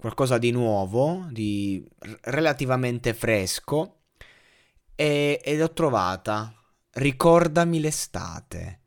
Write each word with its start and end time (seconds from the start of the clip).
qualcosa 0.00 0.38
di 0.38 0.50
nuovo, 0.50 1.26
di 1.30 1.86
relativamente 2.22 3.14
fresco, 3.14 4.00
e, 4.96 5.40
ed 5.44 5.60
ho 5.62 5.72
trovata 5.72 6.54
Ricordami 6.92 7.80
l'estate, 7.80 8.80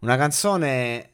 una 0.00 0.16
canzone 0.16 1.12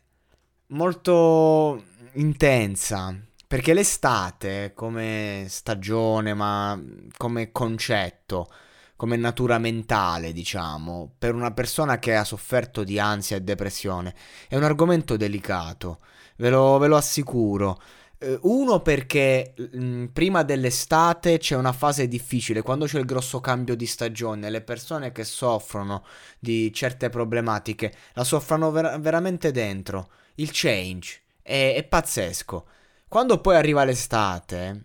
molto 0.69 1.85
intensa, 2.15 3.17
perché 3.47 3.75
l'estate 3.75 4.73
come 4.75 5.47
stagione, 5.49 6.35
ma 6.35 6.83
come 7.17 7.53
concetto, 7.53 8.51
come 8.97 9.17
natura 9.17 9.59
mentale, 9.59 10.33
diciamo, 10.33 11.15
per 11.17 11.35
una 11.35 11.53
persona 11.53 11.99
che 11.99 12.17
ha 12.17 12.25
sofferto 12.25 12.83
di 12.83 12.99
ansia 12.99 13.37
e 13.37 13.43
depressione, 13.43 14.15
è 14.49 14.57
un 14.57 14.65
argomento 14.65 15.17
delicato, 15.17 16.01
ve 16.39 16.51
lo, 16.51 16.79
ve 16.79 16.89
lo 16.89 16.97
assicuro. 16.97 17.81
Eh, 18.19 18.39
uno 18.43 18.81
perché 18.81 19.53
mh, 19.57 19.79
mm, 19.79 20.05
prima 20.07 20.43
dell'estate 20.43 21.39
c'è 21.39 21.55
una 21.57 21.73
fase 21.73 22.09
difficile, 22.09 22.63
quando 22.63 22.87
c'è 22.87 22.99
il 22.99 23.05
grosso 23.05 23.41
cambio 23.41 23.77
di 23.77 23.87
stagione, 23.87 24.49
le 24.49 24.63
persone 24.63 25.13
che 25.13 25.25
soffrono 25.25 26.05
di 26.39 26.73
certe 26.73 27.11
problematiche 27.11 27.93
la 28.15 28.25
soffrono 28.25 28.71
ver- 28.71 28.99
veramente 29.01 29.51
dentro. 29.53 30.11
Il 30.37 30.51
change 30.53 31.23
è, 31.43 31.75
è 31.77 31.85
pazzesco. 31.85 32.67
Quando 33.09 33.41
poi 33.41 33.57
arriva 33.57 33.85
l'estate, 33.85 34.85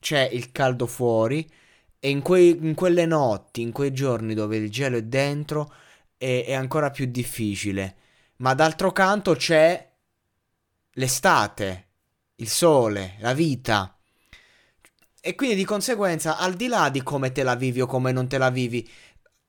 c'è 0.00 0.28
il 0.32 0.52
caldo 0.52 0.86
fuori 0.86 1.48
e 1.98 2.08
in, 2.10 2.22
quei, 2.22 2.50
in, 2.60 2.74
quelle 2.74 3.06
notti, 3.06 3.60
in 3.62 3.72
quei 3.72 3.92
giorni 3.92 4.34
dove 4.34 4.56
il 4.56 4.70
gelo 4.70 4.96
è 4.96 5.02
dentro, 5.02 5.72
è, 6.16 6.44
è 6.46 6.54
ancora 6.54 6.90
più 6.90 7.06
difficile. 7.06 7.96
Ma 8.36 8.54
d'altro 8.54 8.92
canto 8.92 9.34
c'è 9.34 9.90
l'estate 10.94 11.86
il 12.42 12.48
sole, 12.48 13.14
la 13.20 13.32
vita. 13.32 13.96
E 15.20 15.34
quindi 15.36 15.54
di 15.54 15.64
conseguenza, 15.64 16.36
al 16.36 16.54
di 16.54 16.66
là 16.66 16.88
di 16.88 17.02
come 17.02 17.30
te 17.30 17.44
la 17.44 17.54
vivi 17.54 17.80
o 17.80 17.86
come 17.86 18.10
non 18.10 18.26
te 18.26 18.36
la 18.38 18.50
vivi, 18.50 18.88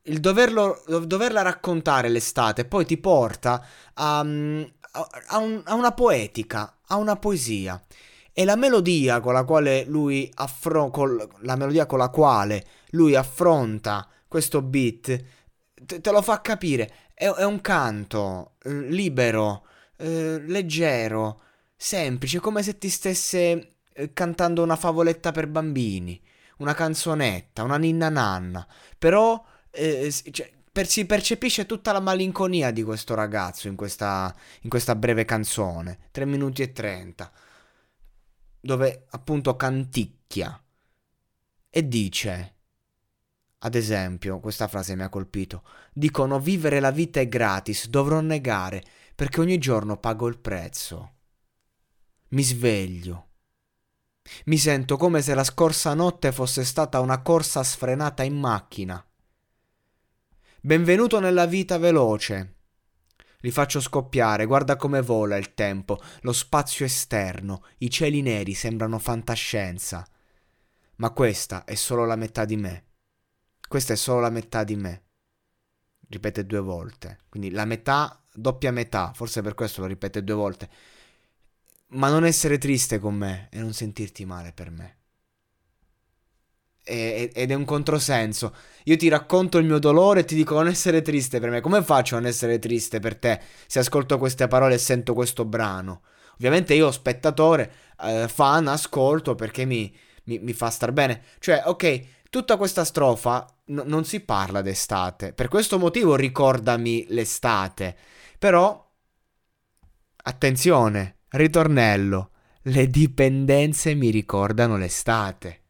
il 0.04 0.20
doverlo, 0.20 0.84
doverla 0.86 1.42
raccontare 1.42 2.10
l'estate 2.10 2.66
poi 2.66 2.86
ti 2.86 2.98
porta 2.98 3.66
a, 3.94 4.20
a, 4.20 4.24
un, 5.38 5.62
a, 5.66 5.74
una 5.74 5.92
poetica, 5.94 6.78
a 6.88 6.98
una 6.98 7.16
poesia. 7.16 7.82
E 8.32 8.46
la 8.46 8.56
melodia 8.56 9.20
con 9.20 9.34
la 9.34 9.44
quale 9.44 9.86
lui 9.86 10.30
affronta, 10.36 11.02
la 11.42 11.56
melodia 11.56 11.86
con 11.86 12.00
la 12.00 12.10
quale 12.10 12.66
lui 12.92 13.16
affronta 13.16 14.08
questo 14.28 14.62
beat, 14.62 15.24
te, 15.86 16.02
te 16.02 16.12
lo 16.12 16.22
fa 16.22 16.42
capire. 16.42 17.12
È, 17.14 17.26
è 17.28 17.46
un 17.46 17.62
canto 17.62 18.54
eh, 18.64 18.72
libero, 18.90 19.66
eh, 19.98 20.40
leggero, 20.46 21.43
semplice, 21.84 22.40
come 22.40 22.64
se 22.64 22.78
ti 22.78 22.90
stesse 22.90 23.76
eh, 23.92 24.14
cantando 24.14 24.64
una 24.64 24.78
favoletta 24.78 25.32
per 25.32 25.48
bambini, 25.48 26.20
una 26.60 26.74
canzonetta, 26.74 27.64
una 27.64 27.78
ninna 27.78 28.08
nanna, 28.08 28.66
però 28.98 29.44
eh, 29.70 30.10
cioè, 30.32 30.50
per, 30.72 30.88
si 30.88 31.06
percepisce 31.06 31.66
tutta 31.66 31.92
la 31.92 32.00
malinconia 32.00 32.72
di 32.72 32.84
questo 32.84 33.16
ragazzo 33.16 33.68
in 33.68 33.76
questa, 33.76 34.34
in 34.62 34.70
questa 34.70 34.96
breve 34.96 35.26
canzone, 35.26 36.08
3 36.12 36.26
minuti 36.26 36.62
e 36.62 36.72
30, 36.72 37.32
dove 38.62 39.06
appunto 39.10 39.58
canticchia 39.58 40.58
e 41.70 41.88
dice, 41.88 42.56
ad 43.60 43.76
esempio, 43.76 44.40
questa 44.40 44.70
frase 44.70 44.96
mi 44.96 45.04
ha 45.04 45.10
colpito, 45.10 45.64
dicono 45.92 46.40
vivere 46.40 46.80
la 46.80 46.92
vita 46.92 47.20
è 47.20 47.28
gratis, 47.28 47.90
dovrò 47.90 48.22
negare, 48.22 48.82
perché 49.16 49.42
ogni 49.42 49.58
giorno 49.58 49.98
pago 49.98 50.28
il 50.28 50.38
prezzo. 50.40 51.13
Mi 52.34 52.42
sveglio. 52.42 53.28
Mi 54.46 54.58
sento 54.58 54.98
come 54.98 55.22
se 55.22 55.36
la 55.36 55.44
scorsa 55.44 55.94
notte 55.94 56.32
fosse 56.32 56.66
stata 56.66 57.00
una 57.00 57.22
corsa 57.22 57.64
sfrenata 57.64 58.24
in 58.24 58.40
macchina. 58.40 59.06
Benvenuto 60.60 61.20
nella 61.20 61.46
vita 61.46 61.78
veloce. 61.78 62.56
Li 63.42 63.52
faccio 63.52 63.80
scoppiare, 63.80 64.48
guarda 64.48 64.78
come 64.78 65.02
vola 65.02 65.38
il 65.38 65.54
tempo, 65.54 66.02
lo 66.22 66.34
spazio 66.34 66.86
esterno, 66.86 67.66
i 67.80 67.92
cieli 67.92 68.24
neri 68.24 68.56
sembrano 68.56 68.98
fantascienza. 68.98 70.04
Ma 70.96 71.12
questa 71.12 71.66
è 71.66 71.76
solo 71.76 72.04
la 72.04 72.16
metà 72.16 72.46
di 72.46 72.56
me. 72.56 72.86
Questa 73.68 73.94
è 73.94 73.96
solo 73.96 74.22
la 74.22 74.32
metà 74.32 74.64
di 74.64 74.76
me. 74.76 75.04
Ripete 76.10 76.48
due 76.48 76.62
volte. 76.62 77.20
Quindi 77.30 77.52
la 77.52 77.66
metà, 77.66 78.26
doppia 78.34 78.72
metà, 78.72 79.12
forse 79.14 79.44
per 79.44 79.54
questo 79.54 79.82
lo 79.82 79.88
ripete 79.88 80.24
due 80.24 80.36
volte 80.36 80.70
ma 81.94 82.10
non 82.10 82.26
essere 82.26 82.58
triste 82.58 83.00
con 83.00 83.16
me 83.16 83.48
e 83.52 83.60
non 83.60 83.74
sentirti 83.74 84.26
male 84.26 84.52
per 84.54 84.70
me. 84.72 84.98
E, 86.86 87.32
ed 87.34 87.52
è 87.52 87.54
un 87.54 87.66
controsenso. 87.66 88.54
Io 88.86 88.98
ti 88.98 89.08
racconto 89.08 89.58
il 89.58 89.66
mio 89.66 89.80
dolore 89.80 90.22
e 90.22 90.26
ti 90.26 90.36
dico 90.36 90.56
non 90.56 90.68
essere 90.68 91.02
triste 91.02 91.40
per 91.40 91.50
me. 91.50 91.62
Come 91.62 91.82
faccio 91.84 92.16
a 92.16 92.20
non 92.20 92.28
essere 92.28 92.60
triste 92.60 93.00
per 93.00 93.16
te 93.16 93.40
se 93.68 93.80
ascolto 93.80 94.18
queste 94.18 94.48
parole 94.48 94.76
e 94.76 94.78
sento 94.80 95.14
questo 95.14 95.46
brano? 95.46 96.02
Ovviamente 96.36 96.74
io, 96.74 96.92
spettatore, 96.92 97.72
eh, 98.02 98.28
fan, 98.28 98.68
ascolto 98.68 99.36
perché 99.36 99.66
mi, 99.66 99.96
mi, 100.26 100.40
mi, 100.40 100.54
fa 100.54 100.70
star 100.70 100.92
bene. 100.92 101.24
Cioè, 101.40 101.64
ok, 101.66 102.02
tutta 102.30 102.58
questa 102.58 102.84
strofa 102.84 103.46
n- 103.68 103.84
non 103.86 104.04
si 104.04 104.20
parla 104.20 104.62
d'estate. 104.62 105.34
Per 105.34 105.48
questo 105.48 105.78
motivo 105.80 106.16
ricordami 106.16 107.06
l'estate. 107.10 107.96
Però, 108.40 108.92
attenzione, 110.24 111.18
Ritornello. 111.36 112.30
Le 112.62 112.88
dipendenze 112.90 113.96
mi 113.96 114.12
ricordano 114.12 114.78
l'estate. 114.78 115.62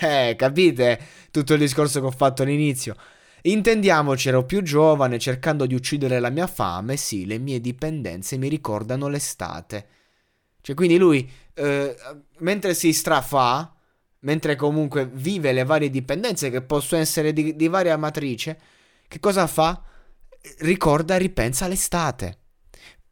Eh, 0.00 0.34
capite 0.36 1.00
tutto 1.30 1.54
il 1.54 1.60
discorso 1.60 2.00
che 2.00 2.06
ho 2.06 2.10
fatto 2.10 2.42
all'inizio? 2.42 2.96
Intendiamoci, 3.42 4.28
ero 4.28 4.44
più 4.44 4.60
giovane, 4.62 5.20
cercando 5.20 5.66
di 5.66 5.74
uccidere 5.74 6.18
la 6.18 6.30
mia 6.30 6.48
fame, 6.48 6.96
sì, 6.96 7.26
le 7.26 7.38
mie 7.38 7.60
dipendenze 7.60 8.36
mi 8.36 8.48
ricordano 8.48 9.06
l'estate. 9.06 9.86
Cioè, 10.60 10.74
quindi 10.74 10.98
lui, 10.98 11.30
eh, 11.54 11.96
mentre 12.38 12.74
si 12.74 12.92
strafà, 12.92 13.72
mentre 14.20 14.56
comunque 14.56 15.06
vive 15.06 15.52
le 15.52 15.62
varie 15.62 15.90
dipendenze 15.90 16.50
che 16.50 16.60
possono 16.60 17.00
essere 17.00 17.32
di, 17.32 17.54
di 17.54 17.68
varia 17.68 17.96
matrice, 17.96 18.58
che 19.06 19.20
cosa 19.20 19.46
fa? 19.46 19.80
Ricorda 20.58 21.14
e 21.14 21.18
ripensa 21.18 21.68
l'estate 21.68 22.40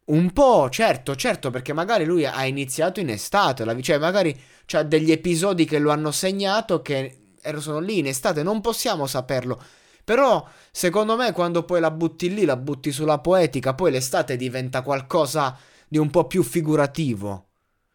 Un 0.05 0.31
po', 0.33 0.69
certo, 0.69 1.15
certo, 1.15 1.49
perché 1.49 1.73
magari 1.73 2.05
lui 2.05 2.25
ha 2.25 2.45
iniziato 2.45 2.99
in 2.99 3.09
estate, 3.09 3.65
la, 3.65 3.79
cioè 3.81 3.97
magari 3.97 4.39
c'ha 4.65 4.83
degli 4.83 5.11
episodi 5.11 5.65
che 5.65 5.79
lo 5.79 5.89
hanno 5.91 6.11
segnato 6.11 6.81
che 6.83 7.33
sono 7.57 7.79
lì 7.79 7.99
in 7.99 8.07
estate, 8.07 8.43
non 8.43 8.61
possiamo 8.61 9.07
saperlo. 9.07 9.59
Però, 10.03 10.47
secondo 10.71 11.15
me, 11.15 11.31
quando 11.31 11.63
poi 11.63 11.79
la 11.79 11.89
butti 11.89 12.31
lì, 12.31 12.45
la 12.45 12.57
butti 12.57 12.91
sulla 12.91 13.19
poetica, 13.19 13.73
poi 13.73 13.91
l'estate 13.91 14.37
diventa 14.37 14.83
qualcosa 14.83 15.57
di 15.87 15.97
un 15.97 16.11
po' 16.11 16.27
più 16.27 16.43
figurativo. 16.43 17.47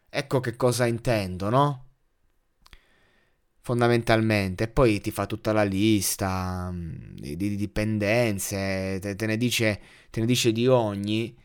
Ecco 0.09 0.41
che 0.41 0.57
cosa 0.57 0.85
intendo, 0.87 1.49
no? 1.49 1.85
Fondamentalmente. 3.61 4.67
Poi 4.67 4.99
ti 4.99 5.11
fa 5.11 5.25
tutta 5.25 5.53
la 5.53 5.63
lista 5.63 6.69
mm, 6.71 7.15
di, 7.15 7.35
di 7.37 7.55
dipendenze, 7.55 8.99
te, 8.99 9.15
te, 9.15 9.25
ne 9.25 9.37
dice, 9.37 9.79
te 10.09 10.19
ne 10.19 10.25
dice 10.25 10.51
di 10.51 10.67
ogni. 10.67 11.37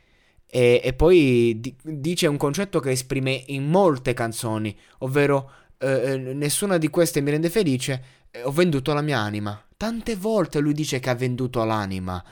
E, 0.48 0.81
e 0.82 0.93
poi 0.93 1.58
di, 1.60 1.75
dice 1.82 2.26
un 2.26 2.37
concetto 2.37 2.81
che 2.81 2.90
esprime 2.90 3.44
in 3.46 3.66
molte 3.69 4.14
canzoni, 4.14 4.76
ovvero 4.98 5.50
eh, 5.78 6.12
eh 6.12 6.16
nessuna 6.16 6.78
di 6.78 6.88
queste 6.88 7.20
mi 7.20 7.31
rende 7.31 7.50
felice, 7.50 8.02
eh, 8.31 8.43
ho 8.43 8.52
venduto 8.52 8.93
la 8.93 9.02
mia 9.02 9.19
anima. 9.19 9.60
Tante 9.76 10.16
volte 10.16 10.60
lui 10.60 10.72
dice 10.72 11.00
che 11.00 11.10
ha 11.10 11.14
venduto 11.14 11.64
l'anima, 11.64 12.22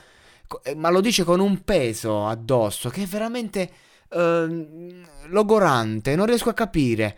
eh, 0.63 0.75
ma 0.75 0.89
lo 0.89 1.01
dice 1.01 1.23
con 1.23 1.39
un 1.39 1.63
peso 1.63 2.27
addosso 2.27 2.89
che 2.89 3.03
è 3.03 3.05
veramente 3.05 3.71
eh, 4.09 5.03
logorante, 5.27 6.15
non 6.15 6.25
riesco 6.25 6.49
a 6.49 6.53
capire. 6.53 7.17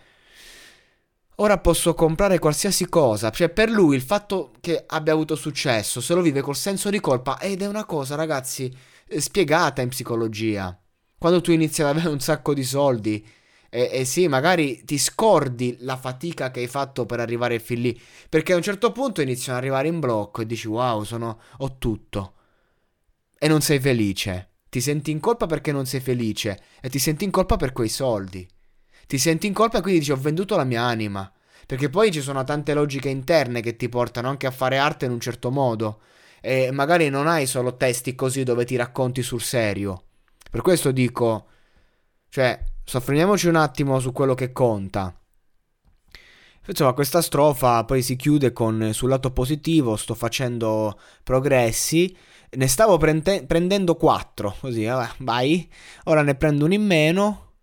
Ora 1.40 1.60
posso 1.60 1.94
comprare 1.94 2.40
qualsiasi 2.40 2.90
cosa, 2.90 3.30
cioè 3.30 3.50
per 3.50 3.70
lui 3.70 3.96
il 3.96 4.02
fatto 4.02 4.54
che 4.60 4.84
abbia 4.88 5.14
avuto 5.14 5.36
successo 5.36 6.02
se 6.02 6.16
lo 6.16 6.22
vive 6.22 6.42
col 6.42 6.56
senso 6.56 6.90
di 6.90 7.00
colpa 7.00 7.40
ed 7.40 7.62
è 7.62 7.68
una 7.68 7.86
cosa, 7.86 8.16
ragazzi, 8.16 8.76
eh, 9.08 9.22
spiegata 9.22 9.84
in 9.84 9.90
psicologia. 9.90 10.76
Quando 11.19 11.42
tu 11.42 11.52
inizi 11.52 11.81
ad 11.81 11.90
avere 11.90 12.10
un 12.10 12.19
sacco 12.19 12.54
di 12.54 12.64
soldi, 12.64 13.25
e, 13.69 13.90
e, 13.92 14.06
sì, 14.06 14.28
magari 14.28 14.84
ti 14.86 14.98
scordi 14.98 15.78
la 15.80 15.98
fatica 15.98 16.52
che 16.52 16.62
hai 16.62 16.68
fatto 16.68 17.06
per 17.06 17.19
arrivare 17.19 17.60
fin 17.60 17.81
lì. 17.81 18.02
Perché 18.30 18.54
a 18.54 18.56
un 18.56 18.62
certo 18.62 18.92
punto 18.92 19.22
iniziano 19.22 19.58
ad 19.58 19.64
arrivare 19.64 19.88
in 19.88 20.00
blocco 20.00 20.42
e 20.42 20.46
dici 20.46 20.68
wow, 20.68 21.04
sono, 21.04 21.40
ho 21.58 21.78
tutto. 21.78 22.34
E 23.38 23.48
non 23.48 23.62
sei 23.62 23.80
felice. 23.80 24.52
Ti 24.69 24.81
senti 24.81 25.12
in 25.12 25.19
colpa 25.19 25.46
perché 25.48 25.72
non 25.72 25.86
sei 25.86 26.00
felice. 26.00 26.60
E 26.81 26.90
ti 26.90 27.00
senti 27.00 27.24
in 27.24 27.31
colpa 27.31 27.58
per 27.58 27.74
quei 27.74 27.90
soldi. 27.90 28.48
Ti 29.06 29.18
senti 29.18 29.48
in 29.48 29.54
colpa 29.54 29.80
e 29.80 29.81
quindi 29.81 30.00
dici 30.00 30.12
ho 30.12 30.18
venduto 30.18 30.56
la 30.56 30.64
mia 30.64 30.84
anima. 30.84 31.31
Perché 31.66 31.90
poi 31.90 32.12
ci 32.12 32.22
sono 32.22 32.44
tante 32.44 32.74
logiche 32.74 33.10
interne 33.10 33.62
che 33.62 33.75
ti 33.75 33.90
portano 33.90 34.30
anche 34.30 34.48
a 34.48 34.52
fare 34.52 34.78
arte 34.78 35.06
in 35.06 35.12
un 35.12 35.19
certo 35.19 35.52
modo. 35.52 36.02
E 36.42 36.72
magari 36.72 37.10
non 37.10 37.28
hai 37.28 37.46
solo 37.46 37.75
testi 37.75 38.16
così 38.16 38.44
dove 38.44 38.66
ti 38.66 38.75
racconti 38.75 39.22
sul 39.22 39.42
serio. 39.42 40.06
Per 40.50 40.62
questo 40.62 40.92
dico, 40.92 41.48
cioè, 42.30 42.64
soffermiamoci 42.84 43.48
un 43.48 43.56
attimo 43.56 44.00
su 44.00 44.12
quello 44.12 44.34
che 44.34 44.52
conta. 44.52 45.14
Insomma, 46.68 46.94
questa 46.94 47.22
strofa 47.22 47.86
poi 47.86 48.02
si 48.02 48.18
chiude 48.18 48.52
con 48.52 48.90
sul 48.94 49.10
lato 49.10 49.32
positivo 49.32 49.96
sto 49.96 50.14
facendo 50.16 51.00
progressi, 51.24 52.16
ne 52.52 52.68
stavo 52.68 52.98
prende- 52.98 53.46
prendendo 53.46 53.96
4, 53.96 54.58
così, 54.60 54.84
vabbè, 54.84 55.16
vai, 55.20 55.70
ora 56.06 56.24
ne 56.24 56.36
prendo 56.36 56.66
uno 56.66 56.74
in 56.74 56.86
meno, 56.86 57.54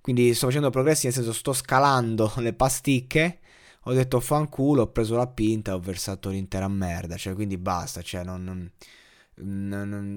quindi 0.00 0.34
sto 0.34 0.46
facendo 0.46 0.70
progressi 0.70 1.06
nel 1.06 1.14
senso 1.14 1.32
sto 1.32 1.52
scalando 1.52 2.32
le 2.38 2.52
pasticche, 2.52 3.38
ho 3.84 3.92
detto 3.92 4.18
fanculo, 4.18 4.82
ho 4.82 4.88
preso 4.90 5.16
la 5.16 5.28
pinta, 5.28 5.74
ho 5.74 5.80
versato 5.80 6.28
l'intera 6.30 6.66
merda, 6.66 7.16
cioè 7.16 7.34
quindi 7.34 7.56
basta, 7.56 8.02
cioè 8.02 8.24
non... 8.24 8.42
non 8.44 8.70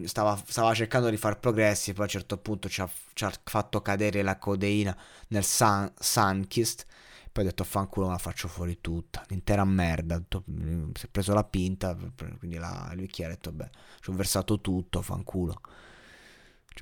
stava, 0.06 0.42
stava, 0.46 0.74
cercando 0.74 1.10
di 1.10 1.18
fare 1.18 1.38
progressi, 1.38 1.94
poi 1.94 2.02
a 2.02 2.04
un 2.04 2.10
certo 2.10 2.38
punto 2.38 2.70
ci 2.70 2.82
ha, 2.82 2.90
ci 3.14 3.24
ha 3.24 3.32
fatto 3.44 3.82
cadere 3.82 4.22
la 4.22 4.38
codeina 4.38 4.96
nel 5.30 5.44
sun, 5.44 5.92
Sunkist. 5.98 6.86
Poi 7.32 7.44
ho 7.44 7.48
detto 7.48 7.64
fanculo, 7.64 8.10
la 8.10 8.20
faccio 8.20 8.48
fuori 8.48 8.80
tutta, 8.80 9.24
l'intera 9.30 9.66
merda. 9.66 10.22
Si 10.30 11.06
è 11.06 11.10
preso 11.10 11.34
la 11.34 11.44
pinta, 11.44 11.98
quindi 12.38 12.58
la, 12.58 12.92
lui 12.94 13.08
chi 13.08 13.24
ha 13.24 13.28
detto, 13.28 13.52
beh, 13.52 13.70
ci 14.02 14.12
ho 14.12 14.14
versato 14.14 14.62
tutto, 14.62 15.02
fanculo. 15.02 15.60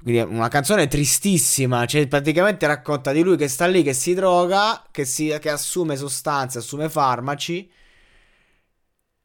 Quindi 0.02 0.20
è 0.20 0.24
una 0.24 0.48
canzone 0.48 0.88
tristissima, 0.88 1.86
cioè 1.86 2.08
praticamente 2.08 2.66
racconta 2.66 3.12
di 3.12 3.22
lui 3.22 3.38
che 3.38 3.48
sta 3.48 3.68
lì, 3.68 3.84
che 3.84 3.94
si 3.94 4.14
droga, 4.14 4.84
che, 4.92 5.06
si, 5.06 5.36
che 5.40 5.50
assume 5.50 5.96
sostanze, 5.96 6.58
assume 6.58 6.90
farmaci. 6.90 7.72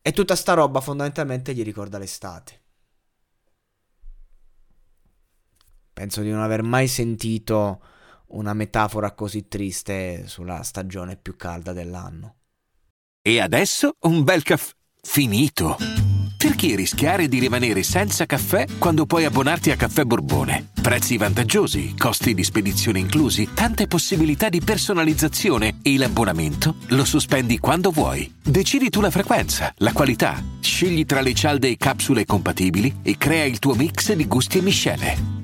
E 0.03 0.13
tutta 0.13 0.37
sta 0.37 0.55
roba 0.55 0.81
fondamentalmente 0.81 1.55
gli 1.55 1.65
ricorda 1.65 1.99
l'estate. 1.99 2.61
Penso 5.97 6.21
di 6.21 6.29
non 6.31 6.43
aver 6.43 6.63
mai 6.63 6.89
sentito 6.89 7.81
una 8.27 8.53
metafora 8.53 9.13
così 9.13 9.49
triste 9.49 10.25
sulla 10.27 10.63
stagione 10.63 11.17
più 11.17 11.37
calda 11.37 11.73
dell'anno. 11.73 12.35
E 13.23 13.41
adesso 13.41 13.97
un 14.01 14.23
bel 14.23 14.43
caffè 14.43 14.75
finito. 15.01 15.79
Perché 16.37 16.77
rischiare 16.77 17.29
di 17.29 17.39
rimanere 17.39 17.83
senza 17.83 18.27
caffè 18.27 18.67
quando 18.79 19.07
puoi 19.07 19.25
abbonarti 19.25 19.71
a 19.71 19.77
Caffè 19.77 20.05
Borbone? 20.05 20.69
Prezzi 20.83 21.17
vantaggiosi, 21.17 21.97
costi 21.97 22.35
di 22.35 22.45
spedizione 22.45 22.99
inclusi, 22.99 23.55
tante 23.55 23.87
possibilità 23.87 24.51
di 24.51 24.61
personalizzazione 24.61 25.79
e 25.81 25.97
l'abbonamento 25.97 26.75
lo 26.89 27.07
sospendi 27.07 27.59
quando 27.59 27.91
vuoi. 27.91 28.31
Decidi 28.45 28.91
tu 28.91 29.01
la 29.01 29.11
frequenza, 29.11 29.73
la 29.79 29.93
qualità, 29.93 30.45
scegli 30.61 31.07
tra 31.07 31.23
le 31.23 31.33
cialde 31.33 31.69
e 31.69 31.79
capsule 31.79 32.27
compatibili 32.27 32.99
e 33.03 33.17
crea 33.17 33.45
il 33.45 33.59
tuo 33.59 33.75
mix 33.75 34.13
di 34.13 34.27
gusti 34.27 34.59
e 34.59 34.63
miscele. 34.63 35.36